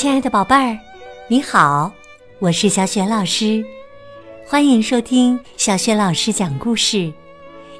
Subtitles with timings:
[0.00, 0.78] 亲爱的宝贝儿，
[1.28, 1.92] 你好，
[2.38, 3.62] 我是小雪老师，
[4.46, 7.12] 欢迎收听小雪老师讲故事，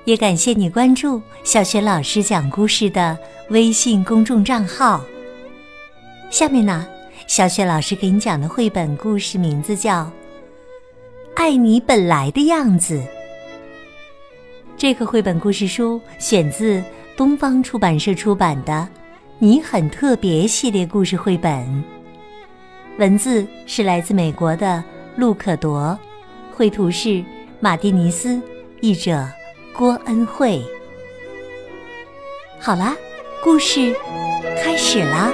[0.05, 3.17] 也感谢你关注小雪老师讲故事的
[3.49, 5.03] 微信公众账号。
[6.29, 6.87] 下面呢，
[7.27, 10.03] 小雪老师给你讲的绘本故事名字叫
[11.37, 12.99] 《爱你本来的样子》。
[14.77, 16.85] 这个绘本故事书选自
[17.17, 18.73] 东方出版社出版的
[19.39, 21.83] 《你很特别》系列故事绘本。
[23.01, 24.85] 文字是来自美国的
[25.17, 25.99] 陆可铎，
[26.55, 27.25] 绘图是
[27.59, 28.39] 马蒂尼斯，
[28.83, 29.27] 译者
[29.73, 30.63] 郭恩惠。
[32.61, 32.95] 好啦，
[33.43, 33.97] 故事
[34.63, 35.33] 开始啦！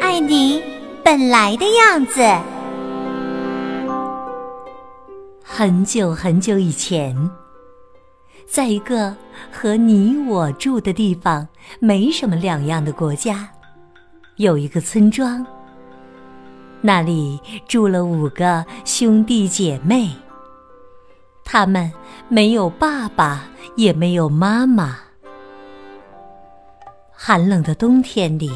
[0.00, 0.62] 爱你
[1.02, 2.22] 本来的样子。
[5.42, 7.28] 很久很久以前，
[8.46, 9.16] 在一个
[9.50, 11.48] 和你我住的地方
[11.80, 13.50] 没什么两样的国家。
[14.36, 15.46] 有一个村庄，
[16.80, 20.10] 那里住了五个兄弟姐妹。
[21.44, 21.92] 他们
[22.28, 24.98] 没有爸爸，也没有妈妈。
[27.12, 28.50] 寒冷的冬天里，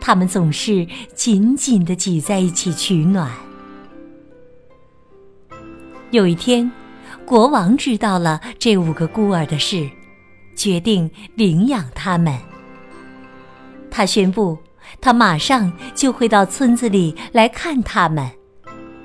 [0.00, 3.30] 他们总是紧紧的挤在一起取暖。
[6.10, 6.72] 有一天，
[7.26, 9.90] 国王知道了这五个孤儿的事，
[10.56, 12.34] 决定领养他们。
[13.90, 14.56] 他宣布。
[15.00, 18.30] 他马上就会到村子里来看他们，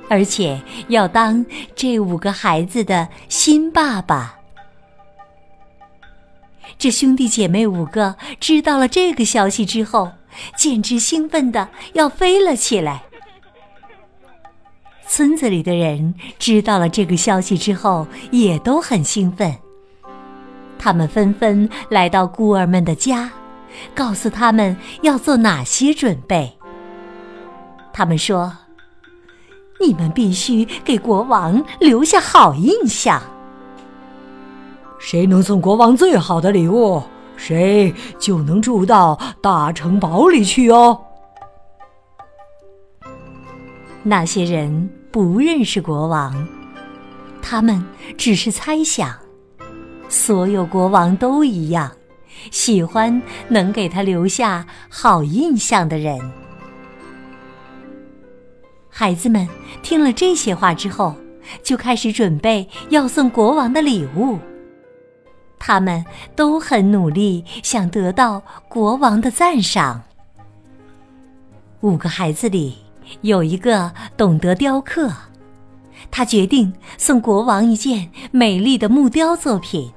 [0.10, 4.36] 而且要当这五个孩子的新爸爸。
[6.78, 10.12] 这兄弟姐妹五个知道了这个消息之后，
[10.58, 13.04] 简直兴奋的要飞了起来。
[15.08, 19.56] 村子里的人知道了这个消息之后，也都很兴奋，
[20.78, 23.32] 他们纷纷来到孤儿们的家。
[23.94, 26.58] 告诉他们要做哪些准备。
[27.94, 28.52] 他们说
[29.80, 33.22] ：“你们必须给国王留下好印象。
[35.00, 37.02] 谁能送国王最好的礼物，
[37.38, 41.00] 谁就能住到大城堡里去哦。”
[44.04, 46.48] 那些人不认识国王，
[47.42, 47.84] 他们
[48.18, 49.14] 只是猜想，
[50.08, 51.92] 所有国王都一样。
[52.52, 56.20] 喜欢能给他留下好印象的人。
[58.90, 59.48] 孩子们
[59.84, 61.14] 听了这些话之后，
[61.62, 64.40] 就开始准备要送国王的礼物。
[65.60, 70.04] 他们都很努力，想得到国王的赞赏。
[71.82, 72.78] 五个孩子里
[73.22, 75.12] 有一个懂得雕刻，
[76.10, 79.92] 他决定送国王一件美丽的木雕作品。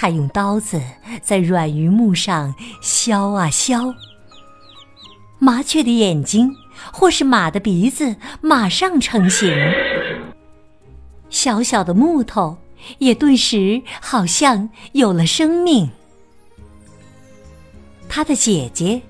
[0.00, 0.80] 他用刀子
[1.20, 3.92] 在软榆木上削啊削，
[5.40, 6.54] 麻雀的眼睛
[6.92, 9.52] 或是马的鼻子马上成型，
[11.30, 12.56] 小小的木头
[12.98, 15.90] 也顿时好像有了生命。
[18.08, 19.02] 他的姐姐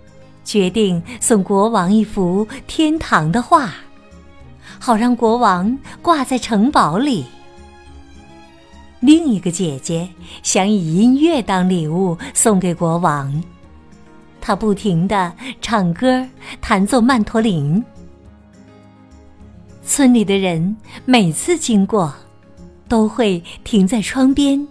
[0.43, 3.75] 决定送国王一幅天堂的画，
[4.79, 7.27] 好让国王挂在城堡里。
[9.01, 10.09] 另一个姐姐
[10.43, 13.43] 想以音乐当礼物送给国王，
[14.41, 16.27] 她不停的唱歌、
[16.61, 17.83] 弹奏曼陀林。
[19.85, 22.13] 村里的人每次经过，
[22.89, 24.67] 都会停在窗边，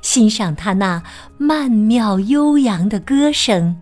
[0.00, 1.02] 欣赏她那
[1.36, 3.76] 曼妙悠扬的歌声。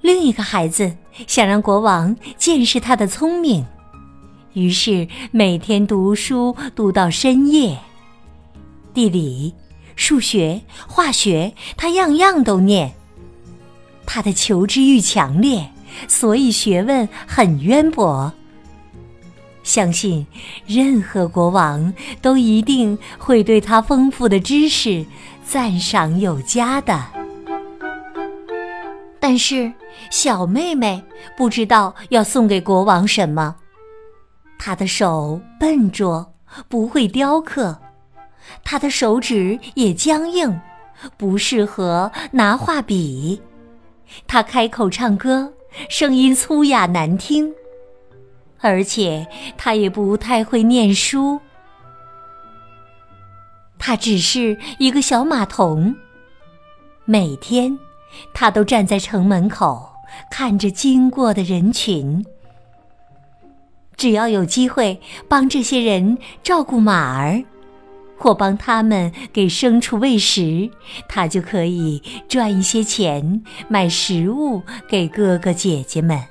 [0.00, 0.96] 另一个孩子
[1.26, 3.64] 想让国王见识他的聪明。
[4.56, 7.78] 于是每天读书读到深夜，
[8.94, 9.52] 地理、
[9.96, 12.90] 数学、化学，他样样都念。
[14.06, 15.70] 他的求知欲强烈，
[16.08, 18.32] 所以学问很渊博。
[19.62, 20.26] 相信
[20.66, 21.92] 任何国王
[22.22, 25.04] 都一定会对他丰富的知识
[25.44, 27.04] 赞赏有加的。
[29.20, 29.70] 但是
[30.10, 31.04] 小妹妹
[31.36, 33.54] 不知道要送给国王什么。
[34.58, 36.34] 他的手笨拙，
[36.68, 37.76] 不会雕刻；
[38.64, 40.60] 他的手指也僵硬，
[41.16, 43.40] 不适合拿画笔。
[44.26, 45.52] 他开口唱歌，
[45.88, 47.52] 声音粗哑难听，
[48.60, 49.26] 而且
[49.56, 51.40] 他也不太会念书。
[53.78, 55.94] 他只是一个小马童，
[57.04, 57.78] 每天
[58.32, 59.92] 他都站在城门口，
[60.30, 62.24] 看着经过的人群。
[63.96, 67.44] 只要有机会帮这些人照顾马儿，
[68.18, 70.70] 或帮他们给牲畜喂食，
[71.08, 76.22] 他就可以赚一些钱买食物给哥哥姐姐们。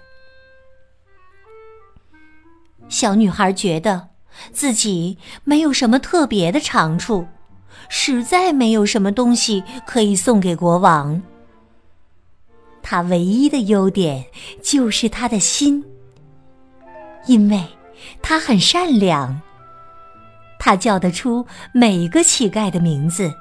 [2.87, 4.09] 小女孩觉得
[4.51, 7.25] 自己没有什么特别的长处，
[7.89, 11.21] 实在没有什么东西可以送给国王。
[12.83, 14.25] 她唯一的优点
[14.61, 15.83] 就是她的心，
[17.27, 17.63] 因为
[18.21, 19.41] 他很善良。
[20.59, 23.33] 他叫得出每个乞丐的名字，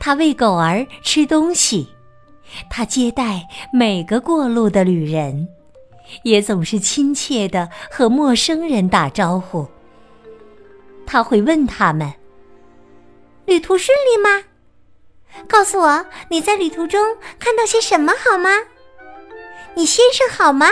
[0.00, 1.88] 他喂狗儿吃东西，
[2.68, 5.48] 他接待每个过路的旅人。
[6.24, 9.66] 也总是亲切的和陌生人打招呼。
[11.06, 12.12] 他会问他们
[13.46, 14.44] ：“旅途顺利吗？
[15.48, 18.50] 告诉我你在旅途中看到些什么好吗？
[19.74, 20.66] 你先生好吗？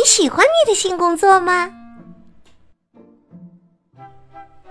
[0.00, 1.70] 你喜欢你的新工作吗？”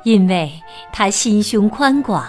[0.02, 0.52] 因为
[0.92, 2.26] 他心胸宽广，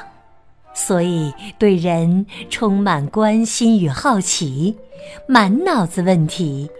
[0.75, 4.77] 所以对人充满关心与好奇，
[5.27, 6.71] 满脑子问题。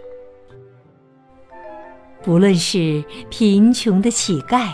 [2.21, 4.73] 不论是贫穷的乞丐，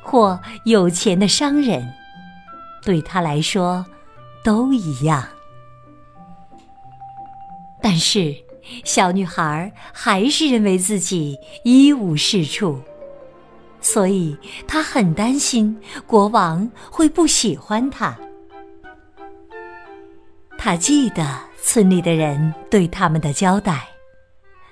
[0.00, 1.86] 或有钱的商人，
[2.82, 3.84] 对他来说
[4.42, 5.22] 都一样。
[7.82, 8.34] 但是，
[8.84, 12.80] 小女孩还是认为自己一无是处，
[13.80, 14.36] 所以
[14.66, 18.16] 她很担心国王会不喜欢她。
[20.56, 23.86] 她记得村里的人对他们的交代。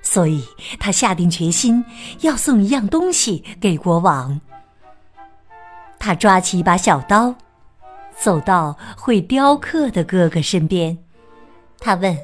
[0.03, 0.45] 所以，
[0.79, 1.85] 他下定决心
[2.21, 4.41] 要送一样东西给国王。
[5.99, 7.35] 他抓起一把小刀，
[8.17, 10.97] 走到会雕刻的哥哥身边。
[11.81, 12.17] 他问：“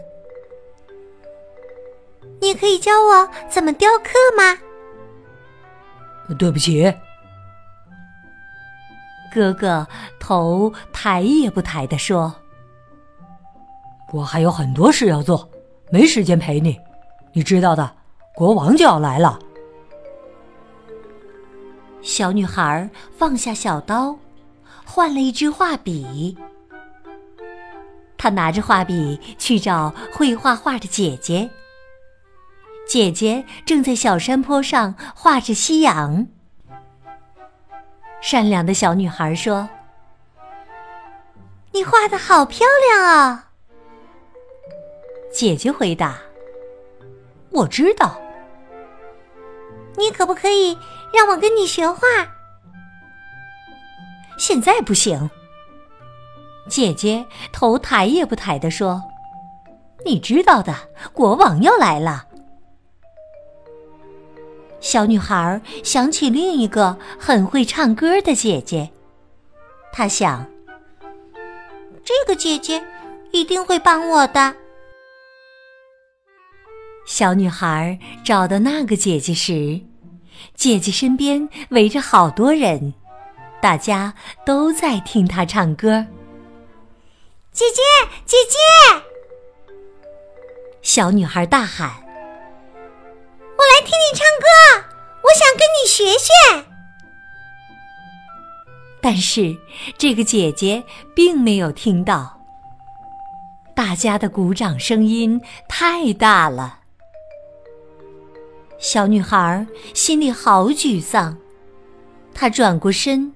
[2.43, 4.59] 你可以教我怎么雕刻吗
[6.37, 6.93] ？”“对不起。”
[9.33, 9.87] 哥哥
[10.21, 12.35] 头抬也不抬的说
[14.12, 15.49] ：“我还有很多事要做，
[15.91, 16.79] 没时间陪你。”
[17.33, 17.91] 你知道的，
[18.35, 19.38] 国王就要来了。
[22.03, 24.15] 小女孩放下小刀，
[24.85, 26.37] 换了一支画笔。
[28.19, 31.49] 她拿着画笔去找会画画的姐姐。
[32.87, 36.26] 姐姐正在小山坡上画着夕阳。
[38.20, 39.69] 善良的小女孩说
[41.73, 43.50] ：“你画的好漂亮啊！”
[45.32, 46.19] 姐姐回答。
[47.50, 48.20] 我知道，
[49.96, 50.76] 你可不可以
[51.12, 52.06] 让我跟你学画？
[54.38, 55.31] 现在不行。
[56.69, 59.02] 姐姐头抬也不抬的说
[60.06, 60.75] ：“你知道的，
[61.12, 62.26] 国王要来了。”
[64.82, 68.90] 小女孩想起另一个很会唱歌的姐姐，
[69.93, 70.44] 她想
[72.05, 72.84] ：“这个姐姐
[73.31, 74.56] 一定会帮我的。”
[77.06, 79.81] 小女孩找到那个姐姐时，
[80.56, 82.93] 姐姐身边围着好多人，
[83.61, 84.12] 大家
[84.44, 86.05] 都在听她唱歌。
[87.52, 87.81] 姐姐，
[88.26, 88.58] 姐姐！
[90.82, 91.93] 小女孩大喊
[93.62, 94.47] ：“我来听你唱歌，
[95.23, 96.67] 我想跟你学学。”
[99.00, 99.56] 但是
[99.97, 100.82] 这个姐姐
[101.14, 102.40] 并没有听到，
[103.75, 106.81] 大家的鼓掌声音太大了。
[108.78, 109.64] 小女孩
[109.95, 111.38] 心里好沮丧，
[112.35, 113.33] 她转过身，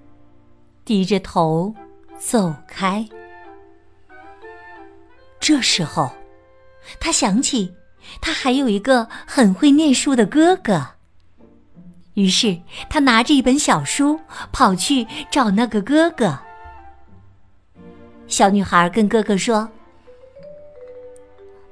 [0.84, 1.72] 低着头
[2.18, 3.08] 走开。
[5.38, 6.10] 这时候，
[6.98, 7.72] 她想起
[8.20, 10.86] 他还有一个很会念书的哥哥，
[12.14, 12.58] 于是
[12.88, 14.20] 他拿着一本小书
[14.52, 16.38] 跑去找那个哥哥。
[18.26, 19.68] 小女孩跟哥哥说。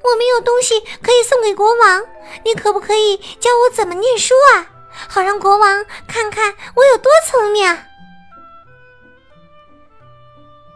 [0.06, 2.02] 我没有东西可以送给国王，
[2.44, 4.70] 你可不可以教我怎么念书啊？
[4.92, 7.78] 好让国王看看我有多聪明。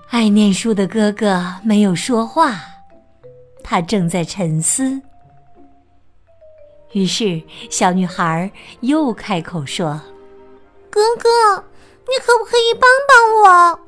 [0.09, 2.59] 爱念书的哥哥没有说话，
[3.63, 4.99] 他正在沉思。
[6.93, 10.01] 于是，小女孩又开口说
[10.89, 11.65] ：“哥哥，
[12.09, 13.81] 你可不可以帮帮我？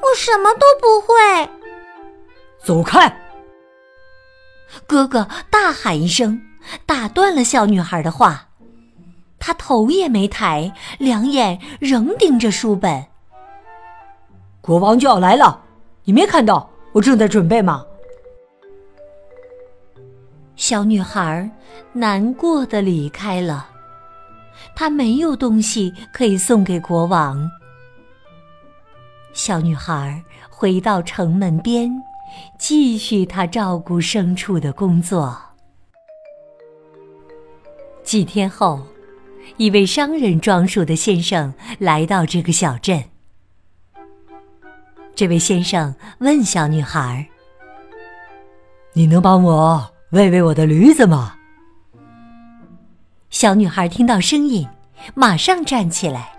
[0.00, 1.48] 我什么都不会。”
[2.64, 3.20] 走开。
[4.86, 6.42] 哥哥大喊一声，
[6.84, 8.48] 打断了小女孩的话。
[9.38, 13.06] 他头也没抬，两眼仍盯着书本。
[14.60, 15.62] 国王就要来了，
[16.04, 17.86] 你没看到我正在准备吗？
[20.58, 21.48] 小女孩
[21.92, 23.68] 难过的离开了。
[24.74, 27.48] 她没有东西可以送给国王。
[29.32, 31.88] 小女孩回到城门边，
[32.58, 35.40] 继续她照顾牲畜的工作。
[38.02, 38.84] 几天后，
[39.58, 43.04] 一位商人装束的先生来到这个小镇。
[45.14, 47.28] 这位先生问小女孩
[48.92, 51.34] ：“你能帮我喂喂我的驴子吗？”
[53.30, 54.66] 小女孩听到声音，
[55.14, 56.32] 马上站起来。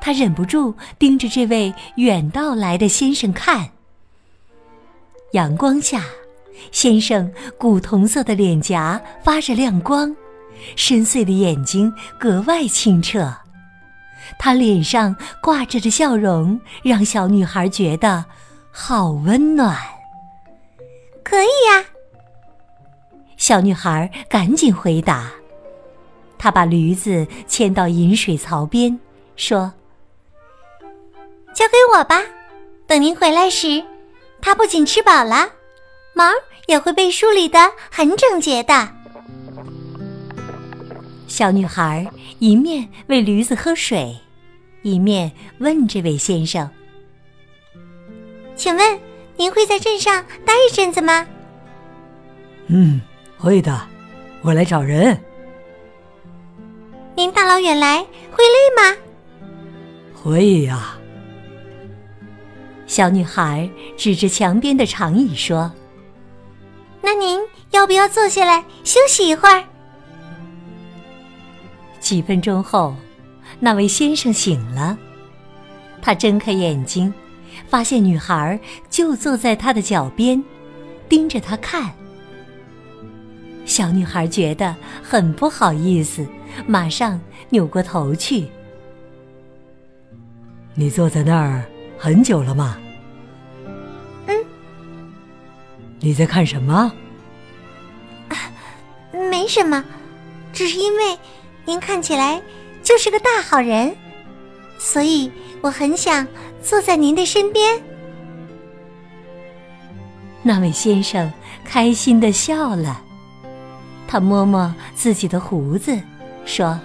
[0.00, 3.68] 她忍不住盯着这位远道来的先生看。
[5.32, 6.02] 阳光下，
[6.72, 10.16] 先生古铜色的脸颊发着亮光，
[10.74, 13.32] 深邃的眼睛格外清澈。
[14.38, 18.24] 他脸上挂着的笑容，让小女孩觉得
[18.72, 19.76] 好温暖。
[21.22, 21.84] 可以呀，
[23.46, 25.30] 小女孩赶紧回答。
[26.36, 28.98] 她把驴子牵到饮水槽边，
[29.36, 29.72] 说
[31.54, 32.24] ：“交给我吧，
[32.88, 33.84] 等您回来时，
[34.42, 35.48] 它不仅吃饱了，
[36.12, 36.24] 毛
[36.66, 38.88] 也会被梳理的很整洁的。”
[41.28, 42.04] 小女孩
[42.40, 44.18] 一面喂驴子喝水，
[44.82, 46.68] 一面问这位先生
[48.56, 48.98] ：“请问
[49.36, 51.28] 您会在镇上待一阵子吗
[52.66, 53.00] ？”“嗯，
[53.38, 53.86] 会的，
[54.42, 55.18] 我来找人。”
[57.16, 57.98] 您大老远来
[58.30, 58.96] 会累吗？
[60.14, 60.96] 会呀。
[62.86, 65.72] 小女孩指着墙边的长椅说
[67.02, 67.40] ：“那您
[67.70, 69.64] 要不要坐下来休息一会儿？”
[71.98, 72.94] 几分钟后，
[73.58, 74.96] 那位先生醒了，
[76.00, 77.12] 他睁开眼睛，
[77.68, 80.44] 发现女孩就坐在他的脚边，
[81.08, 81.92] 盯着他看。
[83.66, 86.26] 小女孩觉得很不好意思。
[86.66, 87.20] 马上
[87.50, 88.48] 扭过头去。
[90.74, 91.62] 你坐在那儿
[91.98, 92.78] 很久了吗？
[94.26, 94.34] 嗯。
[96.00, 96.90] 你在看什么？
[98.28, 98.36] 啊，
[99.30, 99.84] 没什么，
[100.52, 101.18] 只是因为
[101.64, 102.40] 您看起来
[102.82, 103.94] 就是个大好人，
[104.78, 105.30] 所以
[105.60, 106.26] 我很想
[106.62, 107.82] 坐在您的身边。
[110.42, 111.30] 那位先生
[111.64, 113.02] 开心的笑了，
[114.06, 115.98] 他摸摸自己的胡子。
[116.44, 116.78] 说：“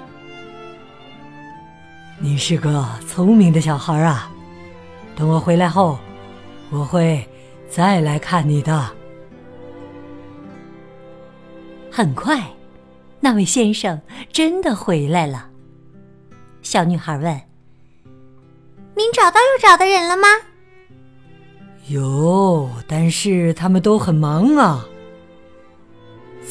[2.20, 4.32] 你是个聪明的小孩啊，
[5.16, 6.00] 等我回来后，
[6.72, 7.24] 我会
[7.70, 8.90] 再来看你的。”
[11.92, 12.42] 很快，
[13.20, 14.02] 那位先生
[14.32, 15.50] 真的回来了。
[16.62, 17.42] 小女孩问
[18.96, 20.28] ：“您找到要找的人了吗
[21.88, 24.88] ？”“有，但是他们都很忙啊。”“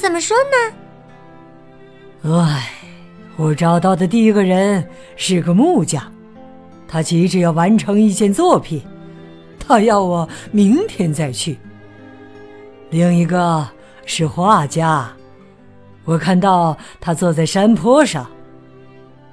[0.01, 0.37] 怎么说
[2.23, 2.73] 呢？”“唉。”
[3.37, 6.03] 我找到的第一个人是个木匠，
[6.87, 8.83] 他急着要完成一件作品，
[9.59, 11.59] 他要我明天再去。
[12.91, 13.67] 另一个
[14.05, 15.11] 是画家，
[16.05, 18.31] 我看到他坐在山坡上，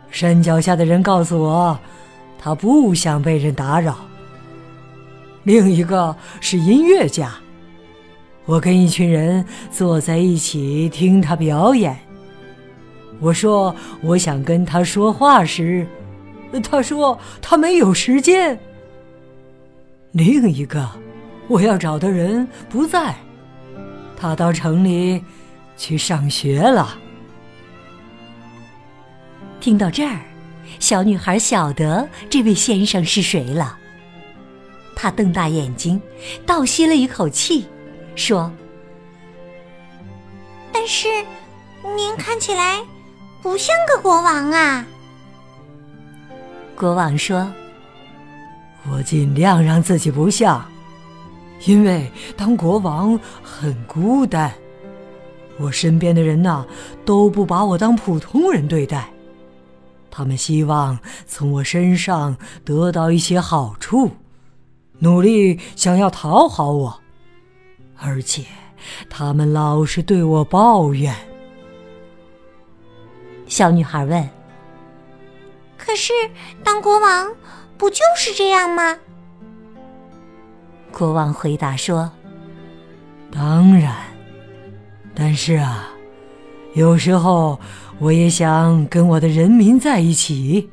[0.09, 1.77] 山脚下的人告诉我，
[2.39, 3.97] 他不想被人打扰。
[5.43, 7.33] 另一个是音乐家，
[8.47, 11.95] 我跟一群人坐在一起听他表演。
[13.19, 15.85] 我说我想跟他说话时，
[16.63, 18.57] 他说他没有时间。
[20.13, 20.89] 另一个
[21.47, 23.15] 我要找的人不在，
[24.15, 25.21] 他到城里
[25.75, 26.97] 去上学了。
[29.59, 30.21] 听到这儿，
[30.79, 33.77] 小女孩晓得这位先生是谁了。
[34.95, 36.01] 她瞪大眼睛，
[36.45, 37.65] 倒吸了一口气，
[38.17, 38.51] 说
[40.73, 41.07] ：“但是
[41.95, 42.83] 您看起来……”
[43.39, 44.85] 不像个国王啊！
[46.75, 47.47] 国王说
[48.91, 50.65] ：“我尽量让自己不像，
[51.65, 54.51] 因为当国王很孤单。
[55.59, 56.65] 我身边的人呐，
[57.05, 59.07] 都不把我当普通人对待，
[60.11, 64.11] 他们希望从我身上得到一些好处，
[64.99, 66.99] 努力想要讨好我，
[67.99, 68.43] 而且
[69.09, 71.13] 他们老是对我抱怨。”
[73.47, 74.29] 小女孩问
[75.77, 76.11] ：“可是
[76.63, 77.33] 当国王
[77.77, 78.97] 不就是这样吗？”
[80.91, 82.11] 国王回答说
[83.31, 83.95] ：“当然，
[85.13, 85.87] 但是啊，
[86.73, 87.59] 有时候
[87.99, 90.69] 我也想跟我的人民在一起。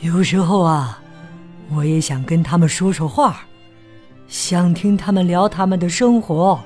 [0.00, 1.00] 有时候啊，
[1.70, 3.46] 我也想跟他们说说话，
[4.28, 6.60] 想听他们聊他们的生活，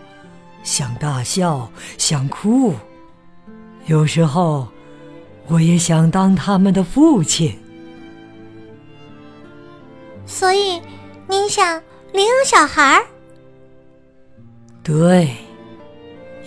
[0.62, 2.74] 想大笑，想哭。
[3.86, 4.68] 有时候。”
[5.52, 7.58] 我也想当他们的父亲，
[10.24, 10.82] 所所以
[11.28, 11.80] 您想
[12.12, 13.00] 领养小孩？
[14.82, 15.30] 对，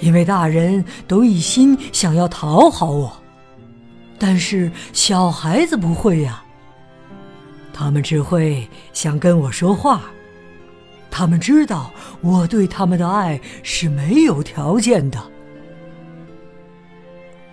[0.01, 3.15] 因为大人都一心想要讨好我，
[4.19, 6.43] 但是小孩子不会呀。
[7.71, 10.01] 他们只会想跟我说话，
[11.15, 15.23] 他们知道我对他们的爱是没有条件的。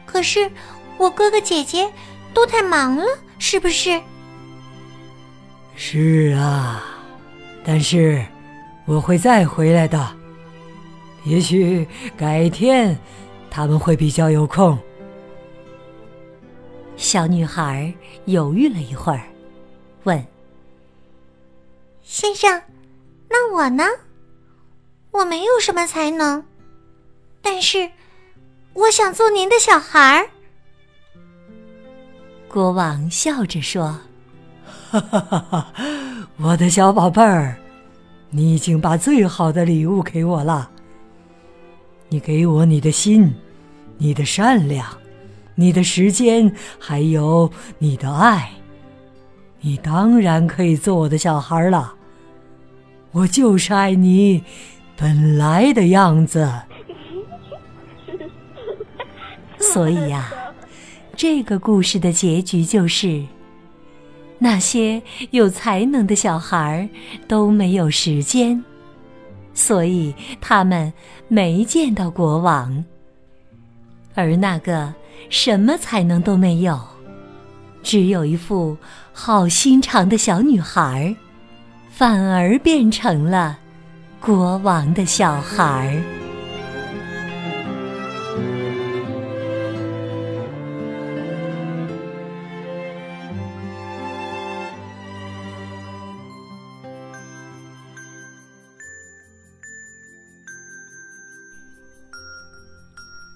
[0.06, 0.50] 可是
[0.96, 1.92] 我哥哥姐姐
[2.32, 3.04] 都太忙了，
[3.38, 4.00] 是不是？
[5.76, 6.82] 是啊，
[7.62, 8.24] 但是
[8.86, 10.16] 我会再回来的。
[11.24, 11.86] 也许
[12.16, 12.98] 改天
[13.50, 14.78] 他们会比较有空。
[16.96, 17.92] 小女孩
[18.24, 19.20] 犹豫了一会儿。
[20.04, 20.26] 问
[22.02, 22.62] ：“先生，
[23.30, 23.84] 那我呢？
[25.12, 26.44] 我没有什么才能，
[27.40, 27.90] 但是
[28.74, 30.28] 我想做您的小孩儿。”
[32.48, 33.98] 国王笑着说
[34.90, 35.72] ：“哈哈哈哈
[36.36, 37.56] 我的小宝贝儿，
[38.30, 40.68] 你已经把最好的礼物给我了。
[42.08, 43.32] 你给我你的心，
[43.98, 44.84] 你的善良，
[45.54, 48.50] 你的时间，还有你的爱。”
[49.62, 51.94] 你当然可以做我的小孩了，
[53.12, 54.44] 我就是爱你
[54.96, 56.50] 本来的样子。
[59.58, 60.32] 所以呀，
[61.16, 63.22] 这个故事的结局就是，
[64.38, 66.88] 那些有才能的小孩
[67.28, 68.64] 都没有时间，
[69.52, 70.92] 所以他们
[71.28, 72.84] 没见到国王，
[74.14, 74.94] 而那个
[75.28, 76.80] 什么才能都没有。
[77.82, 78.76] 只有一副
[79.12, 81.14] 好心肠的小女孩，
[82.00, 83.58] 反而变成了
[84.22, 86.02] 国王的小孩儿。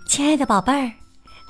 [0.09, 0.91] 亲爱的宝贝儿。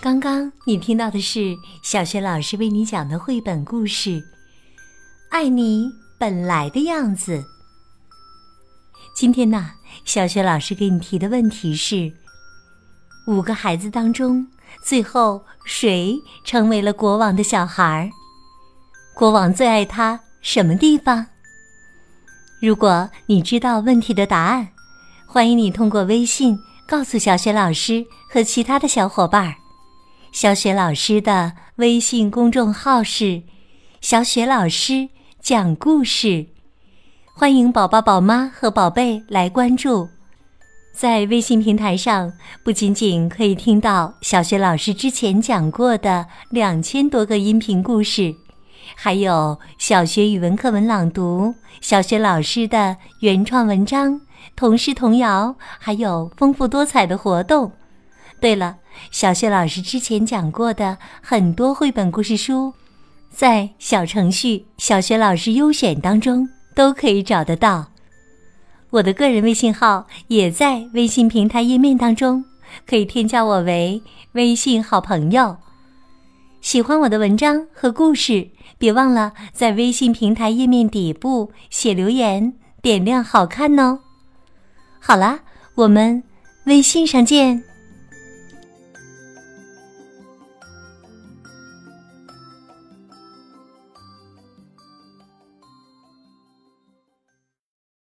[0.02, 4.10] 刚刚你听到的是小学老师为你讲的绘本故事
[5.30, 5.88] 《爱你
[6.24, 7.36] 本来的样子》。
[9.14, 9.72] 今天呢，
[10.06, 12.10] 小雪老师给你提的问题是：
[13.26, 14.48] 五个孩子当中，
[14.82, 18.10] 最后谁成为了国王的小孩？
[19.14, 21.26] 国王最爱他什么地方？
[22.58, 24.68] 如果你知道问题的答案，
[25.26, 26.58] 欢迎你通过微信
[26.88, 29.56] 告诉小雪老师和其他的小伙伴。
[30.32, 33.42] 小雪老师的微信公众号是
[34.00, 35.10] “小雪老师
[35.44, 36.46] 讲故事”，
[37.36, 40.08] 欢迎宝宝、宝妈和宝贝来关注。
[40.90, 42.32] 在微信平台上，
[42.64, 48.34] 不仅仅可以听到小学老师之前讲过的两千多个音频故事，
[48.96, 54.18] 还有小学语文课文朗读、小学老师的原创文章、
[54.56, 57.70] 童诗童谣，还有丰富多彩的活动。
[58.40, 58.78] 对了。
[59.10, 62.72] 小学老师之前讲过的很多绘本故事书，
[63.34, 67.86] 在小程序“小学老师优选”当中都可以找得到。
[68.90, 72.44] 我的个人微信号也在微信平台页面当中，
[72.86, 74.00] 可以添加我为
[74.32, 75.56] 微信好朋友。
[76.60, 83.98] 喜欢我的文章和故事，别忘了在微信平台页面底部写留言，点亮好看哦。
[85.00, 85.40] 好啦，
[85.74, 86.22] 我们
[86.66, 87.64] 微信上见。